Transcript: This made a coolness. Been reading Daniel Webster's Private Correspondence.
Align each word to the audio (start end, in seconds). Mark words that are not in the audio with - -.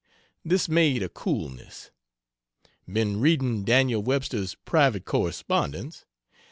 This 0.43 0.67
made 0.67 1.03
a 1.03 1.09
coolness. 1.09 1.91
Been 2.91 3.19
reading 3.19 3.63
Daniel 3.63 4.01
Webster's 4.01 4.55
Private 4.65 5.05
Correspondence. 5.05 6.05